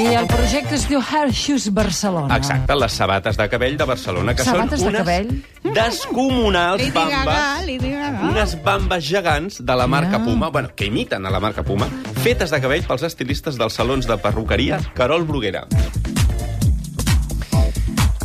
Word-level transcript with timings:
I 0.00 0.14
el 0.16 0.26
projecte 0.30 0.74
es 0.78 0.86
diu 0.88 1.00
Hair 1.02 1.30
Shoes 1.36 1.66
Barcelona. 1.76 2.36
Exacte, 2.40 2.74
les 2.78 2.92
sabates 2.96 3.36
de 3.36 3.46
cabell 3.52 3.76
de 3.76 3.84
Barcelona, 3.84 4.34
que 4.34 4.44
Sabates 4.46 4.80
de 4.80 4.86
són 4.86 4.94
unes 4.94 5.02
cabell? 5.02 5.30
descomunals 5.76 6.80
Lady 6.80 6.90
Gaga, 6.94 7.24
bambes, 7.26 7.66
Lady 7.68 7.90
Gaga. 7.92 8.22
unes 8.30 8.54
bambes 8.64 9.04
gegants 9.10 9.60
de 9.64 9.76
la 9.76 9.86
marca 9.86 10.18
Ja. 10.18 10.24
Puma, 10.24 10.48
bueno, 10.48 10.70
que 10.74 10.86
imiten 10.86 11.26
a 11.26 11.30
la 11.30 11.40
marca 11.40 11.62
Puma, 11.62 11.88
fetes 12.24 12.50
de 12.50 12.60
cabell 12.60 12.82
pels 12.86 13.02
estilistes 13.02 13.58
dels 13.60 13.74
salons 13.74 14.06
de 14.08 14.16
perruqueria 14.18 14.80
Carol 14.94 15.24
Bruguera. 15.24 15.66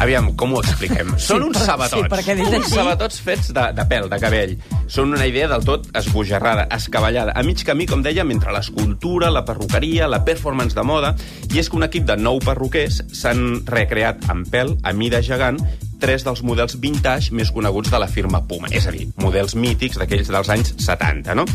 Aviam, 0.06 0.28
com 0.38 0.54
ho 0.54 0.60
expliquem? 0.62 1.16
Són 1.18 1.42
uns 1.48 1.58
però- 1.58 1.66
sabatots. 1.66 2.04
sí, 2.04 2.10
perquè 2.12 2.36
dit 2.38 2.46
uns 2.46 2.60
així- 2.60 2.76
sabatots 2.76 3.20
fets 3.26 3.48
de, 3.56 3.64
de 3.74 3.86
pèl, 3.90 4.08
de 4.12 4.20
cabell. 4.22 4.52
Són 4.88 5.14
una 5.16 5.26
idea 5.26 5.48
del 5.50 5.64
tot 5.66 5.88
esbojarrada, 5.98 6.68
escabellada, 6.76 7.34
a 7.34 7.42
mig 7.44 7.64
camí, 7.66 7.88
com 7.90 8.04
dèiem, 8.06 8.30
entre 8.36 8.54
l'escultura, 8.54 9.32
la 9.34 9.44
perruqueria, 9.46 10.08
la 10.08 10.22
performance 10.24 10.76
de 10.78 10.84
moda, 10.86 11.16
i 11.54 11.58
és 11.60 11.70
que 11.72 11.80
un 11.80 11.88
equip 11.88 12.06
de 12.06 12.18
nou 12.22 12.38
perruquers 12.44 13.02
s'han 13.18 13.64
recreat 13.66 14.30
amb 14.30 14.46
pèl, 14.54 14.76
a 14.84 14.94
mida 14.94 15.24
gegant, 15.26 15.58
tres 16.00 16.26
dels 16.28 16.44
models 16.44 16.76
vintage 16.84 17.32
més 17.34 17.50
coneguts 17.56 17.90
de 17.90 17.98
la 17.98 18.08
firma 18.12 18.44
Puma, 18.46 18.68
és 18.70 18.86
a 18.86 18.92
dir, 18.92 19.08
models 19.18 19.56
mítics 19.56 19.98
d'aquells 19.98 20.28
dels 20.30 20.50
anys 20.54 20.76
70, 20.86 21.34
no? 21.34 21.46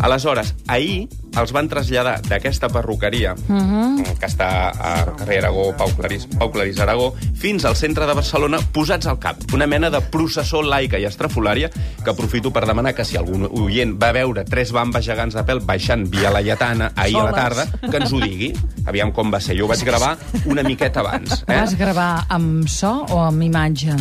Aleshores, 0.00 0.54
ahir 0.66 1.06
els 1.38 1.52
van 1.52 1.68
traslladar 1.68 2.20
d'aquesta 2.22 2.68
perruqueria, 2.68 3.34
uh 3.34 3.54
-huh. 3.54 4.18
que 4.18 4.26
està 4.26 4.70
a 4.74 5.06
carrer 5.16 5.38
Aragó, 5.38 5.74
Pau 5.76 5.88
Clarís, 5.96 6.26
Pau 6.38 6.50
Clarís 6.50 6.78
Aragó, 6.80 7.14
fins 7.34 7.64
al 7.64 7.76
centre 7.76 8.06
de 8.06 8.14
Barcelona, 8.14 8.58
posats 8.72 9.06
al 9.06 9.18
cap. 9.18 9.36
Una 9.52 9.66
mena 9.66 9.90
de 9.90 10.00
processó 10.00 10.62
laica 10.62 10.98
i 10.98 11.04
estrafolària, 11.04 11.70
que 12.04 12.10
aprofito 12.10 12.50
per 12.52 12.66
demanar 12.66 12.94
que 12.94 13.04
si 13.04 13.16
algun 13.16 13.48
oient 13.52 13.96
va 14.02 14.12
veure 14.12 14.44
tres 14.44 14.72
bambes 14.72 15.04
gegants 15.06 15.34
de 15.34 15.42
pèl 15.44 15.60
baixant 15.64 16.08
via 16.10 16.30
la 16.30 16.40
Lletana 16.42 16.92
ahir 16.96 17.16
a 17.16 17.24
la 17.24 17.30
Soles. 17.30 17.42
tarda, 17.42 17.90
que 17.90 17.96
ens 17.96 18.12
ho 18.12 18.20
digui. 18.20 18.52
Aviam 18.86 19.12
com 19.12 19.30
va 19.32 19.40
ser. 19.40 19.56
Jo 19.56 19.64
ho 19.64 19.68
vaig 19.68 19.84
gravar 19.84 20.16
una 20.46 20.62
miqueta 20.62 21.00
abans. 21.00 21.42
Ho 21.46 21.52
vas 21.52 21.76
gravar 21.76 22.24
amb 22.28 22.66
so 22.68 23.04
o 23.10 23.22
amb 23.24 23.42
imatge? 23.42 23.94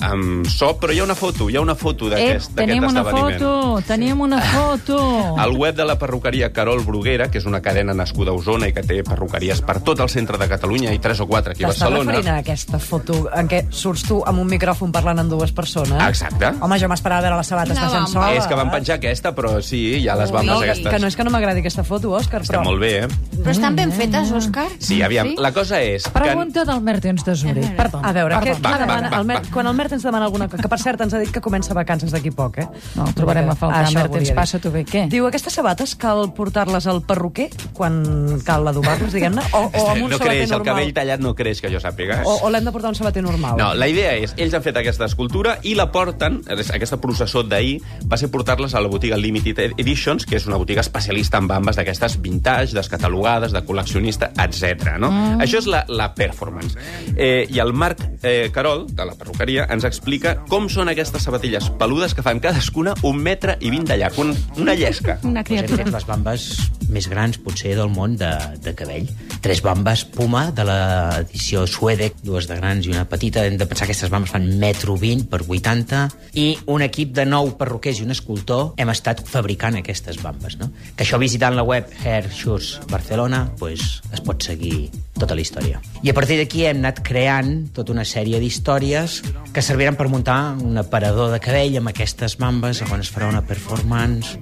amb 0.00 0.46
so, 0.46 0.78
però 0.78 0.92
hi 0.92 0.98
ha 1.00 1.04
una 1.04 1.14
foto, 1.14 1.48
hi 1.50 1.56
ha 1.56 1.60
una 1.60 1.74
foto 1.74 2.06
Eh, 2.06 2.10
d'aquest 2.10 2.50
d'aquest 2.52 2.54
tenim 2.56 2.84
una 2.84 3.00
esdeveniment. 3.00 3.40
foto, 3.40 3.82
tenim 3.86 4.20
una 4.20 4.40
foto. 4.40 5.36
Al 5.38 5.52
web 5.56 5.74
de 5.74 5.84
la 5.84 5.98
perruqueria 5.98 6.52
Carol 6.52 6.75
Bruguera, 6.84 7.30
que 7.30 7.38
és 7.38 7.46
una 7.46 7.60
cadena 7.62 7.94
nascuda 7.94 8.30
a 8.30 8.34
Osona 8.34 8.68
i 8.68 8.72
que 8.74 8.82
té 8.82 9.02
perruqueries 9.06 9.62
per 9.62 9.78
tot 9.80 10.00
el 10.00 10.08
centre 10.12 10.36
de 10.38 10.48
Catalunya 10.48 10.92
i 10.92 10.98
tres 10.98 11.20
o 11.20 11.26
quatre 11.26 11.52
aquí 11.52 11.64
a 11.64 11.68
T'estàs 11.68 11.86
Barcelona. 11.88 12.12
referint 12.12 12.34
a 12.34 12.38
aquesta 12.42 12.78
foto 12.78 13.28
en 13.34 13.48
què 13.48 13.62
surts 13.70 14.02
tu 14.08 14.20
amb 14.26 14.40
un 14.42 14.46
micròfon 14.50 14.92
parlant 14.92 15.18
amb 15.20 15.30
dues 15.30 15.52
persones? 15.52 15.96
Exacte. 16.08 16.52
Home, 16.60 16.78
jo 16.78 16.88
m'esperava 16.88 17.22
veure 17.22 17.36
les 17.38 17.46
sabates 17.46 17.74
de 17.78 17.86
bamba. 17.86 18.06
sola. 18.08 18.34
És 18.34 18.46
que 18.46 18.54
van 18.54 18.70
penjar 18.70 18.96
aquesta, 18.96 19.34
però 19.34 19.60
sí, 19.62 19.80
hi 20.02 20.08
ha 20.08 20.16
les 20.16 20.30
bambes 20.32 20.52
no, 20.54 20.60
que, 20.60 20.70
aquestes. 20.70 20.92
que 20.92 20.98
no 21.00 21.06
és 21.06 21.16
que 21.16 21.24
no 21.24 21.30
m'agradi 21.30 21.60
aquesta 21.60 21.84
foto, 21.84 22.10
Òscar, 22.16 22.42
Està 22.42 22.56
però... 22.58 22.64
molt 22.64 22.80
bé, 22.80 23.04
eh? 23.04 23.08
Però 23.36 23.50
estan 23.50 23.76
ben 23.76 23.92
fetes, 23.92 24.30
Òscar? 24.32 24.66
Sí, 24.78 25.00
aviam, 25.02 25.34
la 25.38 25.52
cosa 25.52 25.80
és... 25.82 26.04
Que... 26.04 26.10
Pregunta 26.20 26.64
del 26.64 26.80
Mertens 26.80 27.24
de 27.24 27.34
Zurich. 27.34 27.70
Perdó. 27.76 28.00
A 28.02 28.12
veure, 28.12 28.34
perdó. 28.38 28.56
què, 28.56 28.62
Va, 28.62 28.70
va, 28.70 28.78
demana, 28.78 29.10
va, 29.10 29.20
el 29.20 29.30
va. 29.30 29.40
quan 29.52 29.66
el 29.66 29.74
Mertens 29.74 30.02
demana 30.02 30.24
alguna 30.26 30.48
cosa, 30.48 30.62
que 30.62 30.68
per 30.68 30.78
cert 30.80 31.00
ens 31.00 31.14
ha 31.14 31.18
dit 31.18 31.30
que 31.30 31.40
comença 31.40 31.74
vacances 31.74 32.10
d'aquí 32.12 32.30
poc, 32.30 32.58
eh? 32.58 32.66
No, 32.96 33.06
el 33.06 33.14
trobarem 33.14 33.48
a 33.50 33.54
faltar. 33.54 33.84
Això 33.86 34.00
Mertens, 34.00 34.30
passa-t'ho 34.36 34.70
bé, 34.72 34.84
què? 34.84 35.06
Diu, 35.12 35.26
aquestes 35.26 35.52
sabates 35.52 35.94
cal 35.96 36.32
portar-les 36.66 36.86
al 36.90 37.02
perruquer 37.06 37.48
quan 37.76 38.02
cal 38.44 38.66
adobar-los, 38.66 39.12
diguem-ne? 39.14 39.42
O, 39.54 39.66
o 39.70 39.84
amb 39.92 40.06
un 40.06 40.10
no 40.10 40.18
sabater 40.18 40.42
creix, 40.42 40.50
el 40.50 40.58
normal? 40.58 40.66
cabell 40.66 40.92
tallat 40.96 41.22
no 41.22 41.34
creix, 41.38 41.60
que 41.62 41.70
jo 41.72 41.80
sàpiga. 41.82 42.20
O, 42.26 42.36
o 42.46 42.50
l'hem 42.50 42.66
de 42.66 42.72
portar 42.74 42.90
un 42.90 42.98
sabater 42.98 43.22
normal? 43.24 43.56
No, 43.60 43.72
la 43.78 43.88
idea 43.90 44.16
és, 44.18 44.34
ells 44.40 44.56
han 44.56 44.64
fet 44.64 44.78
aquesta 44.80 45.06
escultura 45.06 45.56
i 45.62 45.76
la 45.78 45.88
porten, 45.94 46.40
aquesta 46.46 46.98
processó 47.02 47.44
d'ahir 47.46 47.78
va 48.06 48.18
ser 48.18 48.30
portar-les 48.32 48.74
a 48.74 48.82
la 48.82 48.90
botiga 48.90 49.18
Limited 49.20 49.76
Editions, 49.78 50.26
que 50.26 50.38
és 50.40 50.46
una 50.50 50.58
botiga 50.60 50.82
especialista 50.84 51.40
en 51.42 51.50
bambes 51.50 51.78
d'aquestes 51.78 52.18
vintage, 52.24 52.74
descatalogades, 52.76 53.54
de 53.54 53.62
col·leccionista, 53.66 54.32
etc. 54.42 54.96
No? 54.98 55.12
Mm. 55.12 55.44
Això 55.46 55.62
és 55.62 55.70
la, 55.70 55.84
la 55.88 56.10
performance. 56.16 56.76
Eh, 57.14 57.46
I 57.52 57.62
el 57.62 57.72
Marc 57.76 58.02
eh, 58.22 58.50
Carol, 58.54 58.86
de 58.90 59.06
la 59.06 59.14
perruqueria, 59.18 59.68
ens 59.72 59.86
explica 59.86 60.36
com 60.50 60.70
són 60.72 60.90
aquestes 60.90 61.26
sabatilles 61.26 61.70
peludes 61.78 62.16
que 62.16 62.24
fan 62.26 62.40
cadascuna 62.42 62.96
un 63.06 63.20
metre 63.22 63.56
i 63.60 63.70
vint 63.72 63.86
de 63.86 63.98
llarg, 64.00 64.18
un, 64.22 64.34
una 64.58 64.74
llesca. 64.74 65.18
Una 65.26 65.44
criatura. 65.44 65.86
les 65.86 66.06
bambes 66.06 66.55
més 66.92 67.08
grans, 67.10 67.38
potser, 67.42 67.74
del 67.76 67.90
món 67.92 68.16
de, 68.18 68.30
de 68.62 68.74
cabell. 68.78 69.08
Tres 69.42 69.62
bambes 69.64 70.04
Puma 70.14 70.46
de 70.54 70.64
l'edició 70.66 71.66
Suedec, 71.70 72.18
dues 72.24 72.48
de 72.48 72.58
grans 72.58 72.86
i 72.86 72.92
una 72.92 73.06
petita. 73.10 73.44
Hem 73.46 73.58
de 73.58 73.66
pensar 73.66 73.86
que 73.86 73.94
aquestes 73.94 74.12
bambes 74.12 74.32
fan 74.34 74.46
metro 74.60 74.96
20 75.00 75.26
per 75.30 75.42
80 75.46 76.02
i 76.38 76.46
un 76.72 76.84
equip 76.86 77.14
de 77.16 77.26
nou 77.28 77.52
perruquers 77.58 78.00
i 78.00 78.06
un 78.06 78.14
escultor 78.14 78.74
hem 78.80 78.92
estat 78.92 79.22
fabricant 79.26 79.78
aquestes 79.80 80.20
bambes. 80.22 80.58
No? 80.60 80.70
Que 80.94 81.06
això 81.06 81.20
visitant 81.22 81.56
la 81.58 81.66
web 81.66 81.90
Hair 82.04 82.30
Shoes 82.30 82.76
Barcelona 82.90 83.46
pues, 83.58 84.00
es 84.12 84.22
pot 84.24 84.42
seguir 84.46 84.88
tota 85.18 85.34
la 85.34 85.42
història. 85.42 85.80
I 86.04 86.12
a 86.12 86.16
partir 86.16 86.38
d'aquí 86.40 86.66
hem 86.68 86.82
anat 86.82 87.00
creant 87.06 87.70
tota 87.76 87.94
una 87.94 88.04
sèrie 88.04 88.40
d'històries 88.42 89.22
que 89.52 89.64
serviran 89.64 89.96
per 89.96 90.10
muntar 90.12 90.56
un 90.60 90.76
aparador 90.78 91.32
de 91.32 91.40
cabell 91.42 91.80
amb 91.80 91.92
aquestes 91.92 92.36
bambes 92.40 92.84
on 92.86 93.00
es 93.00 93.12
farà 93.12 93.30
una 93.32 93.44
performance 93.46 94.36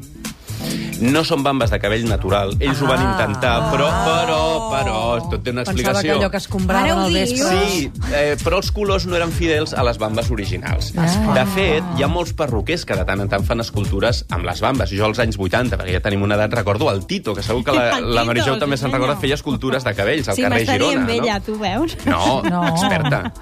No 1.01 1.25
són 1.25 1.43
bambes 1.43 1.71
de 1.71 1.79
cabell 1.81 2.05
natural. 2.09 2.55
Ells 2.61 2.81
ho 2.83 2.87
van 2.87 3.01
Ah. 3.01 3.11
intentar, 3.13 3.55
però, 3.73 3.89
però, 4.05 4.41
però, 4.71 5.31
tot 5.31 5.43
té 5.45 5.51
una 5.51 5.65
Pensava 5.65 6.01
explicació. 6.01 6.03
que 6.03 6.19
allò 6.25 6.31
que 6.31 6.37
es 6.37 6.49
ho 6.95 6.99
al 7.01 7.13
vespre... 7.13 7.67
Sí, 7.69 7.91
eh, 8.13 8.37
però 8.45 8.57
els 8.59 8.71
colors 8.73 9.07
no 9.07 9.17
eren 9.17 9.33
fidels 9.33 9.75
a 9.75 9.83
les 9.85 9.99
bambes 9.99 10.31
originals. 10.31 10.93
De 10.95 11.45
fet, 11.55 11.85
hi 11.99 12.03
ha 12.03 12.09
molts 12.09 12.33
perruquers 12.33 12.85
que 12.85 12.95
de 12.97 13.05
tant 13.05 13.21
en 13.21 13.29
tant 13.29 13.45
fan 13.45 13.61
escultures 13.61 14.25
amb 14.31 14.45
les 14.45 14.61
bambes. 14.61 14.91
Jo 14.91 15.07
als 15.07 15.19
anys 15.19 15.37
80, 15.39 15.77
perquè 15.77 15.93
ja 15.93 16.01
tenim 16.01 16.23
una 16.23 16.35
edat, 16.37 16.53
recordo 16.55 16.91
el 16.91 17.07
Tito, 17.07 17.35
que 17.35 17.43
segur 17.43 17.65
que 17.65 17.73
la, 17.73 18.01
la 18.01 18.25
Marijou 18.25 18.55
sí 18.55 18.61
també 18.61 18.77
se'n 18.77 18.93
recorda, 18.93 19.17
feia 19.17 19.35
escultures 19.35 19.85
de 19.85 19.95
cabells 19.95 20.29
al 20.29 20.37
Sí, 20.37 20.43
carrer 20.43 20.59
m'estaria 20.61 20.89
Girona. 20.89 21.01
amb 21.03 21.11
ella, 21.11 21.35
no? 21.39 21.45
tu 21.45 21.59
veus? 21.59 21.97
No, 22.07 22.43
No. 22.43 22.67
experta. 22.69 23.33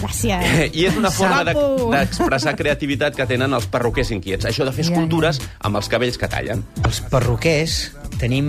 Gràcies. 0.00 0.70
I 0.80 0.86
és 0.86 0.96
una 0.96 1.10
forma 1.10 1.44
d'expressar 1.44 2.54
creativitat 2.56 3.16
que 3.16 3.26
tenen 3.26 3.52
els 3.54 3.66
perruquers 3.66 4.10
inquiets. 4.10 4.46
Això 4.46 4.64
de 4.64 4.72
fer 4.72 4.84
escultures 4.86 5.40
amb 5.60 5.76
els 5.76 5.88
cabells 5.88 6.18
que 6.18 6.28
tallen. 6.28 6.64
Els 6.84 6.99
perruquers 7.10 7.80
tenim 8.20 8.48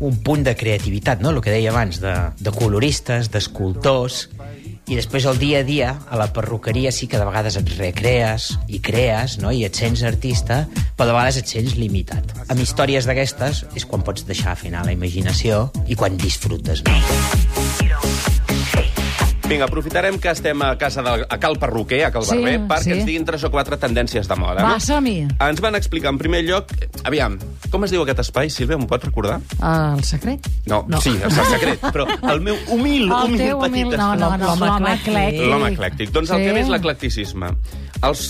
un 0.00 0.16
punt 0.26 0.42
de 0.44 0.56
creativitat, 0.58 1.22
no? 1.22 1.30
el 1.30 1.40
que 1.40 1.54
deia 1.54 1.70
abans, 1.70 2.00
de, 2.02 2.14
de 2.42 2.52
coloristes, 2.52 3.30
d'escultors, 3.32 4.26
i 4.86 4.94
després 4.94 5.24
el 5.26 5.38
dia 5.38 5.60
a 5.62 5.66
dia, 5.66 5.88
a 6.10 6.18
la 6.18 6.28
perruqueria 6.34 6.92
sí 6.94 7.08
que 7.10 7.18
de 7.18 7.26
vegades 7.26 7.56
et 7.58 7.72
recrees 7.78 8.52
i 8.70 8.78
crees, 8.78 9.38
no? 9.42 9.50
i 9.50 9.64
et 9.66 9.74
sents 9.74 10.04
artista, 10.06 10.62
però 10.96 11.08
de 11.08 11.16
vegades 11.16 11.40
et 11.42 11.54
sents 11.56 11.74
limitat. 11.78 12.36
Amb 12.46 12.62
històries 12.62 13.08
d'aquestes 13.08 13.64
és 13.74 13.88
quan 13.88 14.06
pots 14.06 14.26
deixar 14.28 14.54
afinar 14.54 14.86
la 14.86 14.94
imaginació 14.94 15.66
i 15.86 15.98
quan 15.98 16.18
disfrutes 16.20 16.84
més. 16.86 17.04
Vinga, 19.48 19.66
aprofitarem 19.70 20.18
que 20.18 20.26
estem 20.34 20.58
a 20.66 20.72
casa 20.76 21.02
de, 21.06 21.22
a 21.30 21.36
Cal 21.38 21.54
Perruquer, 21.56 22.00
a 22.04 22.10
Cal 22.10 22.24
Sí, 22.26 22.34
Barber, 22.34 22.56
perquè 22.66 22.82
sí. 22.88 22.94
ens 22.96 23.04
diguin 23.06 23.22
tres 23.28 23.44
o 23.46 23.50
quatre 23.54 23.76
tendències 23.78 24.26
de 24.26 24.34
moda. 24.34 24.58
Va, 24.64 24.72
no? 24.74 24.80
som-hi. 24.82 25.20
Ens 25.46 25.60
van 25.62 25.78
explicar 25.78 26.10
en 26.10 26.18
primer 26.18 26.40
lloc... 26.42 26.72
Aviam, 27.06 27.36
com 27.70 27.86
es 27.86 27.94
diu 27.94 28.02
aquest 28.02 28.24
espai, 28.24 28.50
Sílvia? 28.50 28.74
M'ho 28.80 28.88
pots 28.90 29.06
recordar? 29.06 29.36
El 29.62 30.02
secret? 30.02 30.48
No, 30.66 30.80
no. 30.90 30.98
sí, 31.04 31.14
el 31.22 31.30
secret, 31.30 31.78
però 31.94 32.08
el 32.32 32.42
meu 32.42 32.58
humil, 32.74 33.06
El 33.06 33.14
humil 33.30 33.44
teu 33.44 33.62
petit 33.62 33.86
humil... 33.86 33.96
No, 34.02 34.08
no, 34.18 34.32
no, 34.34 34.56
L'home 34.58 34.96
eclèctic. 34.96 35.46
L'home 35.46 35.70
eclèctic. 35.76 36.10
Doncs 36.16 36.34
el 36.34 36.42
Sí. 36.42 36.48
que 36.50 36.56
ve 36.58 36.64
és 36.66 36.72
l'eclecticisme. 36.74 37.52
Els, 38.02 38.26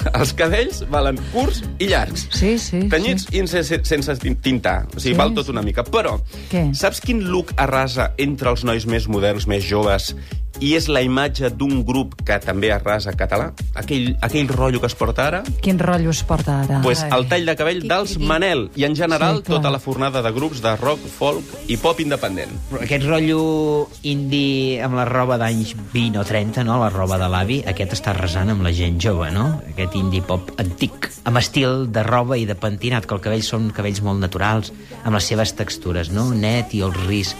els 0.20 0.32
cadells 0.36 0.82
valen 0.90 1.18
curts 1.32 1.62
i 1.78 1.90
llargs. 1.90 2.26
Sí, 2.36 2.56
sí, 2.58 2.84
Tenyits 2.92 3.28
sí. 3.28 3.38
i 3.40 3.46
sense, 3.50 3.80
sense 3.88 4.16
tintar. 4.42 4.84
O 4.94 4.98
sigui, 4.98 5.14
Sí, 5.14 5.18
val 5.18 5.34
tot 5.36 5.48
una 5.52 5.62
mica. 5.66 5.84
Però, 5.84 6.16
Què? 6.50 6.68
saps 6.76 7.00
quin 7.04 7.24
look 7.30 7.52
arrasa 7.60 8.12
entre 8.18 8.50
els 8.54 8.64
nois 8.64 8.86
més 8.86 9.08
moderns, 9.10 9.46
més 9.50 9.64
joves, 9.66 10.14
i 10.60 10.74
és 10.76 10.88
la 10.92 11.00
imatge 11.02 11.48
d'un 11.56 11.82
grup 11.88 12.14
que 12.26 12.36
també 12.42 12.70
arrasa 12.72 13.14
català? 13.16 13.50
Aquell, 13.80 14.10
aquell 14.20 14.48
rotllo 14.48 14.80
que 14.82 14.86
es 14.90 14.94
porta 14.94 15.26
ara? 15.30 15.42
Quin 15.64 15.78
rotllo 15.80 16.10
es 16.10 16.22
porta 16.24 16.60
ara? 16.62 16.80
pues 16.84 17.02
el 17.02 17.26
tall 17.28 17.46
de 17.46 17.56
cabell 17.56 17.80
dels 17.88 18.18
Manel 18.18 18.68
i 18.76 18.84
en 18.84 18.94
general 18.96 19.38
Sí, 19.38 19.42
clar. 19.44 19.58
tota 19.58 19.70
la 19.70 19.78
fornada 19.80 20.22
de 20.22 20.32
grups 20.32 20.60
de 20.62 20.74
rock, 20.76 21.00
folk 21.18 21.44
i 21.68 21.76
pop 21.76 22.00
independent. 22.00 22.52
Però 22.70 22.82
Aquest 22.84 23.04
rotllo 23.08 23.88
indie 24.02 24.80
amb 24.84 24.96
la 24.98 25.04
roba 25.08 25.38
d'anys 25.40 25.74
20 25.92 26.18
o 26.20 26.24
30, 26.24 26.64
no? 26.64 26.78
la 26.82 26.90
roba 26.90 27.18
de 27.20 27.28
l'avi, 27.30 27.60
aquest 27.66 27.94
està 27.96 28.12
arrasant 28.14 28.50
amb 28.52 28.62
la 28.66 28.72
gent 28.72 28.98
jove, 29.02 29.30
no? 29.34 29.60
Aquest 29.72 29.96
indie 29.98 30.22
pop 30.26 30.50
antic, 30.60 31.10
amb 31.24 31.40
estil 31.40 31.86
de 31.92 32.02
roba 32.06 32.36
i 32.40 32.46
de 32.48 32.54
pentinat, 32.58 33.06
que 33.06 33.14
el 33.16 33.20
cabell 33.24 33.42
són 33.46 33.70
cabells 33.74 34.02
molt 34.04 34.20
naturals, 34.20 34.72
amb 35.04 35.14
les 35.16 35.24
seves 35.32 35.54
textures, 35.56 36.10
no? 36.12 36.28
Net 36.34 36.74
i 36.76 36.82
el 36.86 36.92
ris 37.06 37.34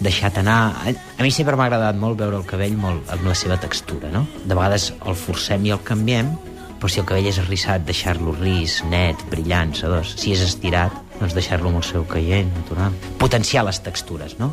deixat 0.00 0.38
anar. 0.42 0.58
A, 0.84 1.22
mi 1.22 1.32
sempre 1.32 1.56
m'ha 1.56 1.68
agradat 1.70 1.96
molt 2.00 2.18
veure 2.20 2.40
el 2.40 2.46
cabell 2.48 2.76
molt 2.80 3.08
amb 3.14 3.26
la 3.28 3.34
seva 3.38 3.58
textura, 3.60 4.10
no? 4.12 4.26
De 4.44 4.54
vegades 4.54 4.92
el 5.06 5.16
forcem 5.18 5.66
i 5.66 5.74
el 5.74 5.82
canviem, 5.86 6.34
però 6.76 6.90
si 6.92 7.00
el 7.00 7.08
cabell 7.08 7.30
és 7.30 7.40
arrissat, 7.40 7.86
deixar-lo 7.88 8.34
ris, 8.36 8.82
net, 8.90 9.20
brillant, 9.32 9.74
sedós. 9.74 10.14
Si 10.20 10.34
és 10.36 10.44
estirat, 10.44 10.92
doncs 11.20 11.36
deixar-lo 11.36 11.72
amb 11.72 11.80
el 11.80 11.86
seu 11.88 12.04
caient, 12.08 12.52
natural. 12.60 12.96
Potenciar 13.22 13.64
les 13.68 13.80
textures, 13.84 14.36
no? 14.38 14.52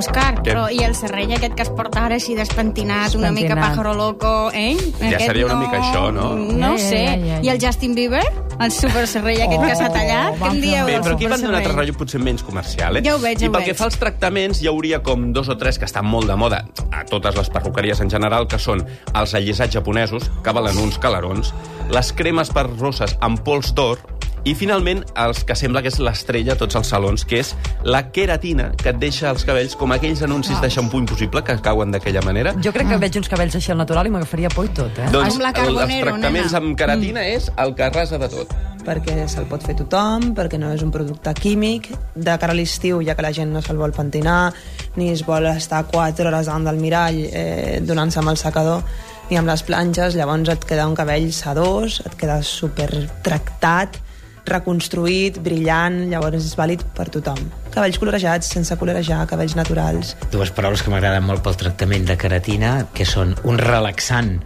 Òscar, 0.00 0.38
però 0.44 0.68
i 0.72 0.84
el 0.86 0.94
serrell 0.96 1.32
aquest 1.36 1.56
que 1.58 1.64
es 1.66 1.72
porta 1.76 2.06
ara 2.06 2.16
així 2.20 2.36
despentinat, 2.38 3.16
una 3.18 3.32
mica 3.34 3.56
pájaro 3.58 3.92
loco, 3.96 4.50
eh? 4.54 4.76
Ja 5.00 5.18
seria 5.18 5.48
una 5.48 5.58
mica 5.60 5.80
això, 5.80 6.06
no? 6.14 6.32
No 6.36 6.76
sé. 6.78 7.02
ja, 7.04 7.16
ja, 7.18 7.34
ja. 7.40 7.42
I 7.44 7.52
el 7.56 7.60
Justin 7.60 7.96
Bieber? 7.98 8.24
El 8.60 8.72
super 8.76 9.06
serrell 9.08 9.40
aquest 9.46 9.62
que 9.64 9.76
s'ha 9.78 9.86
Oh, 9.88 9.92
tallat. 9.94 10.34
Què 10.34 10.40
vam 10.42 10.54
en 10.56 10.60
dieu? 10.60 10.80
un 10.84 10.90
Bé, 10.90 10.96
però 11.00 11.14
aquí 11.16 11.24
van 11.30 11.32
altre 11.40 11.62
serrell? 11.62 11.76
rotllo 11.78 11.94
potser 11.96 12.20
menys 12.20 12.42
comercial, 12.44 12.98
eh? 12.98 13.02
Ja 13.06 13.14
ho 13.16 13.18
veig, 13.22 13.40
I 13.42 13.48
pel 13.48 13.64
que 13.64 13.74
fa 13.74 13.86
als 13.88 13.96
tractaments, 13.96 14.60
hi 14.62 14.68
hauria 14.68 15.00
com 15.02 15.32
dos 15.32 15.48
o 15.48 15.56
tres 15.56 15.78
que 15.80 15.86
estan 15.88 16.04
molt 16.04 16.28
de 16.28 16.36
moda 16.36 16.64
a 16.92 17.04
totes 17.08 17.36
les 17.40 17.48
perruqueries 17.48 18.00
en 18.04 18.10
general, 18.10 18.46
que 18.46 18.58
són 18.58 18.84
els 19.14 19.34
allisats 19.34 19.72
japonesos, 19.72 20.30
que 20.44 20.52
valen 20.52 20.76
uns 20.78 20.98
calarons, 20.98 21.54
les 21.90 22.12
cremes 22.12 22.50
per 22.52 22.66
rosses 22.78 23.16
amb 23.20 23.40
pols 23.42 23.72
d'or, 23.74 23.98
i 24.44 24.54
finalment 24.54 25.02
els 25.16 25.42
que 25.44 25.54
sembla 25.58 25.82
que 25.82 25.88
és 25.92 25.98
l'estrella 26.00 26.54
a 26.54 26.56
tots 26.56 26.76
els 26.78 26.88
salons, 26.88 27.24
que 27.28 27.40
és 27.42 27.54
la 27.84 28.06
queratina, 28.10 28.70
que 28.76 28.90
et 28.94 28.98
deixa 28.98 29.30
els 29.30 29.44
cabells 29.44 29.76
com 29.76 29.92
aquells 29.92 30.22
anuncis 30.22 30.60
de 30.62 30.70
xampú 30.70 30.98
impossible 30.98 31.42
que 31.44 31.58
cauen 31.60 31.90
d'aquella 31.92 32.22
manera. 32.22 32.54
Jo 32.64 32.72
crec 32.72 32.88
que 32.88 32.96
veig 33.02 33.16
uns 33.20 33.28
cabells 33.28 33.54
així 33.58 33.72
al 33.72 33.78
natural 33.78 34.06
i 34.06 34.10
m'agafaria 34.14 34.48
por 34.54 34.64
i 34.64 34.72
tot, 34.74 34.96
eh? 34.98 35.10
Doncs 35.12 35.34
Com 35.36 35.42
la 35.44 35.50
el, 35.50 35.56
els 35.66 35.76
Carbonero, 35.76 36.10
tractaments 36.14 36.52
nena. 36.52 36.58
amb 36.64 36.76
queratina 36.78 37.26
és 37.28 37.50
el 37.56 37.74
que 37.74 37.84
arrasa 37.84 38.18
de 38.18 38.28
tot. 38.28 38.54
perquè 38.80 39.26
se'l 39.28 39.44
pot 39.44 39.60
fer 39.62 39.74
tothom, 39.76 40.30
perquè 40.34 40.56
no 40.58 40.70
és 40.72 40.80
un 40.82 40.90
producte 40.90 41.34
químic. 41.36 41.90
De 42.16 42.32
cara 42.40 42.54
a 42.54 42.56
l'estiu, 42.56 43.02
ja 43.04 43.14
que 43.14 43.22
la 43.22 43.30
gent 43.32 43.52
no 43.52 43.60
se'l 43.60 43.76
vol 43.76 43.92
pentinar, 43.92 44.54
ni 44.96 45.10
es 45.12 45.20
vol 45.26 45.44
estar 45.46 45.84
4 45.86 46.26
hores 46.26 46.46
davant 46.48 46.64
del 46.64 46.80
mirall 46.80 47.18
eh, 47.30 47.80
donant-se 47.84 48.18
amb 48.18 48.30
el 48.32 48.38
secador, 48.40 48.82
ni 49.28 49.36
amb 49.36 49.46
les 49.52 49.62
planxes, 49.62 50.16
llavors 50.16 50.48
et 50.48 50.64
queda 50.64 50.88
un 50.88 50.94
cabell 50.96 51.28
sedós, 51.30 52.00
et 52.06 52.16
queda 52.16 52.42
super 52.42 52.88
tractat, 53.22 54.00
reconstruït, 54.46 55.40
brillant, 55.42 56.08
llavors 56.10 56.36
és 56.44 56.54
vàlid 56.58 56.82
per 56.96 57.08
tothom. 57.10 57.38
Cabells 57.70 57.98
colorejats, 57.98 58.48
sense 58.50 58.74
colorejar, 58.76 59.26
cabells 59.30 59.54
naturals. 59.56 60.16
Dues 60.32 60.50
paraules 60.50 60.82
que 60.82 60.90
m'agraden 60.90 61.22
molt 61.24 61.42
pel 61.42 61.56
tractament 61.56 62.06
de 62.08 62.16
queratina, 62.18 62.86
que 62.94 63.04
són 63.06 63.34
un 63.44 63.58
relaxant 63.58 64.38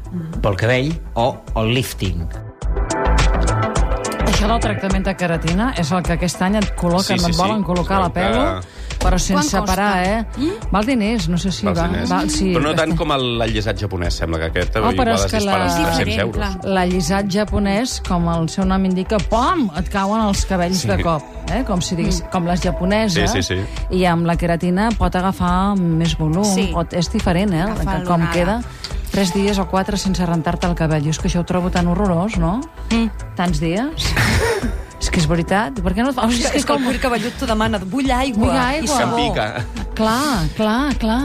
pel 0.42 0.56
cabell 0.60 0.92
o 1.14 1.30
el 1.56 1.72
lifting. 1.74 2.26
Això 4.24 4.48
del 4.50 4.60
tractament 4.60 5.04
de 5.06 5.14
queratina 5.16 5.72
és 5.78 5.90
el 5.94 6.02
que 6.04 6.16
aquest 6.16 6.40
any 6.42 6.56
et 6.58 6.72
col·loquen, 6.76 7.18
Sí, 7.18 7.24
sí, 7.24 7.30
et 7.30 7.36
volen 7.38 7.60
sí. 7.62 7.66
col·locar 7.68 7.96
a 7.98 8.00
la 8.08 8.10
que- 8.12 8.83
però 9.04 9.18
sense 9.20 9.60
parar, 9.68 9.92
eh? 10.06 10.48
Val 10.72 10.86
diners, 10.88 11.28
no 11.28 11.36
sé 11.38 11.52
si 11.52 11.66
Pels 11.66 11.78
va... 11.78 11.86
diners. 11.88 12.10
va 12.10 12.22
sí, 12.32 12.50
però 12.56 12.62
no 12.64 12.74
tant 12.74 12.96
com 12.96 13.12
el 13.14 13.42
allisat 13.44 13.78
japonès, 13.84 14.16
sembla 14.22 14.38
que 14.40 14.48
aquest 14.50 14.76
Oh, 14.80 14.88
però 14.90 14.92
igual 14.94 15.12
és 15.14 15.24
es 15.24 15.30
que 15.30 15.38
dispara 15.38 15.58
la- 15.58 15.64
als 15.64 15.74
És 15.74 15.80
300 15.84 15.98
diferent, 16.06 16.20
euros. 16.24 16.64
L'allisat 16.74 17.30
japonès, 17.30 17.94
com 18.08 18.28
el 18.32 18.48
seu 18.48 18.64
nom 18.64 18.84
indica, 18.88 19.18
pom, 19.30 19.68
et 19.78 19.88
cauen 19.92 20.24
els 20.26 20.44
cabells 20.48 20.80
Sí. 20.80 20.88
de 20.88 20.98
cop, 21.02 21.22
eh? 21.52 21.62
com 21.68 21.80
si 21.82 21.94
digués, 21.96 22.22
com 22.32 22.46
les 22.46 22.60
japoneses. 22.60 23.30
Sí, 23.30 23.42
sí, 23.42 23.54
sí. 23.54 23.96
I 23.98 24.04
amb 24.06 24.26
la 24.26 24.36
queratina 24.36 24.88
pot 24.98 25.14
agafar 25.14 25.76
més 25.76 26.16
volum, 26.18 26.44
Sí. 26.44 26.70
pot, 26.72 26.92
és 26.94 27.10
diferent, 27.12 27.52
eh? 27.52 27.62
Agafar 27.62 28.00
Que 28.00 28.04
com 28.08 28.26
queda 28.32 28.62
tres 29.12 29.32
dies 29.32 29.58
o 29.58 29.68
quatre 29.70 29.96
sense 29.96 30.24
rentar-te 30.26 30.66
el 30.66 30.74
cabell. 30.74 31.04
Jo 31.04 31.10
és 31.10 31.18
que 31.20 31.28
això 31.28 31.40
ho 31.40 31.44
trobo 31.44 31.70
tan 31.70 31.86
horrorós, 31.86 32.36
no? 32.38 32.60
Mm. 32.90 33.10
Tants 33.36 33.60
dies. 33.60 34.08
que 35.14 35.22
és 35.22 35.28
veritat. 35.30 35.78
Per 35.84 35.94
què 35.94 36.04
no... 36.04 36.10
Oh, 36.18 36.28
És 36.28 36.42
que, 36.42 36.58
és 36.58 36.66
que 36.66 36.74
el 36.76 36.84
cuir 36.84 37.00
cabellut 37.02 37.38
t'ho 37.40 37.46
demana. 37.48 37.78
Vull 37.78 38.10
aigua. 38.10 38.48
Vull 38.48 38.54
I 38.54 38.62
aigua. 38.80 38.98
sabó. 38.98 39.16
Que 39.16 39.30
pica. 39.30 39.84
Clar, 39.94 40.48
clar, 40.56 40.96
clar. 40.98 41.20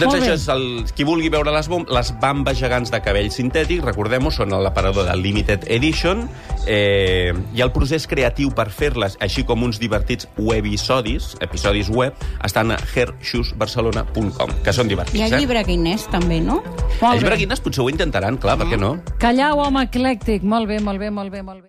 Doncs 0.00 0.02
Molt 0.02 0.16
bé. 0.16 0.20
això 0.24 0.34
és 0.34 0.46
el... 0.50 0.64
Qui 0.98 1.06
vulgui 1.06 1.30
veure 1.30 1.52
les, 1.54 1.68
bom... 1.70 1.84
les 1.94 2.10
bambes 2.22 2.58
gegants 2.58 2.90
de 2.90 2.98
cabell 3.04 3.28
sintètic, 3.30 3.84
recordem-ho, 3.86 4.32
són 4.34 4.50
l'aparador 4.64 5.06
de 5.06 5.14
Limited 5.20 5.68
Edition, 5.70 6.24
eh... 6.66 7.30
i 7.54 7.62
el 7.62 7.70
procés 7.74 8.08
creatiu 8.10 8.50
per 8.56 8.66
fer-les, 8.74 9.14
així 9.22 9.44
com 9.46 9.62
uns 9.62 9.78
divertits 9.78 10.26
webisodis, 10.40 11.36
episodis 11.46 11.90
web, 11.94 12.18
estan 12.46 12.74
a 12.74 12.80
hairshoesbarcelona.com, 12.82 14.56
que 14.64 14.74
són 14.74 14.90
Hi 14.90 14.94
divertits, 14.96 15.22
ha 15.22 15.30
eh? 15.30 15.38
llibre 15.38 15.62
guinès, 15.68 16.08
també, 16.10 16.40
no? 16.42 16.60
Molt 17.00 17.12
Els 17.14 17.22
bé. 17.22 17.28
braguines 17.30 17.62
potser 17.62 17.84
ho 17.84 17.90
intentaran, 17.92 18.40
clar, 18.42 18.58
per 18.60 18.66
què 18.72 18.80
no? 18.80 18.96
Callau, 19.22 19.62
home 19.68 19.86
eclèctic. 19.86 20.42
Molt 20.42 20.66
bé, 20.70 20.80
molt 20.82 20.98
bé, 20.98 21.10
molt 21.14 21.30
bé, 21.30 21.42
molt 21.46 21.62
bé. 21.62 21.68